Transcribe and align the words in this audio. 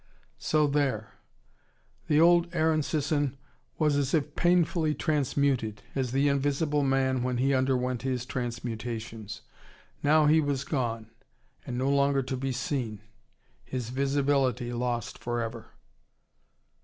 So 0.39 0.65
there. 0.65 1.13
The 2.07 2.19
old 2.19 2.47
Aaron 2.55 2.81
Sisson 2.81 3.37
was 3.77 3.97
as 3.97 4.15
if 4.15 4.35
painfully 4.35 4.95
transmuted, 4.95 5.83
as 5.93 6.11
the 6.11 6.27
Invisible 6.27 6.81
Man 6.81 7.21
when 7.21 7.37
he 7.37 7.53
underwent 7.53 8.01
his 8.01 8.25
transmutations. 8.25 9.41
Now 10.01 10.25
he 10.25 10.41
was 10.41 10.63
gone, 10.63 11.11
and 11.67 11.77
no 11.77 11.87
longer 11.91 12.23
to 12.23 12.35
be 12.35 12.51
seen. 12.51 13.01
His 13.63 13.89
visibility 13.91 14.73
lost 14.73 15.19
for 15.19 15.39
ever. 15.39 15.67